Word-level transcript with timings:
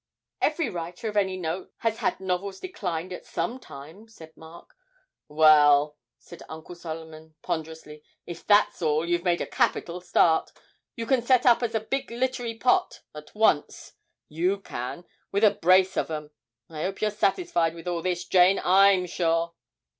'Every 0.41 0.67
writer 0.67 1.09
of 1.09 1.15
any 1.15 1.37
note 1.37 1.71
has 1.81 1.97
had 1.99 2.19
novels 2.19 2.59
declined 2.59 3.13
at 3.13 3.23
some 3.23 3.59
time,' 3.59 4.07
said 4.07 4.35
Mark. 4.35 4.75
'Well,' 5.27 5.95
said 6.17 6.41
Uncle 6.49 6.73
Solomon, 6.73 7.35
ponderously, 7.43 8.01
'if 8.25 8.43
that's 8.47 8.81
all, 8.81 9.07
you've 9.07 9.23
made 9.23 9.41
a 9.41 9.45
capital 9.45 10.01
start. 10.01 10.51
You 10.95 11.05
can 11.05 11.21
set 11.21 11.45
up 11.45 11.61
as 11.61 11.75
a 11.75 11.79
big 11.81 12.09
littery 12.09 12.55
pot 12.57 13.01
at 13.13 13.35
once, 13.35 13.93
you 14.27 14.59
can, 14.61 15.05
with 15.31 15.43
a 15.43 15.51
brace 15.51 15.95
of 15.95 16.09
'em. 16.09 16.31
I 16.67 16.83
'ope 16.85 16.99
you're 16.99 17.11
satisfied 17.11 17.75
with 17.75 17.87
all 17.87 18.01
this, 18.01 18.25
Jane, 18.25 18.59
I'm 18.65 19.05
sure?' 19.05 19.53